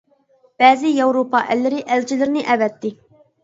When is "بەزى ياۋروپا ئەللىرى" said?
0.63-1.85